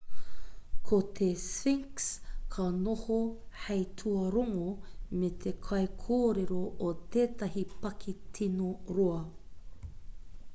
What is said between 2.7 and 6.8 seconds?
noho hei tuarongo me te kaikōrero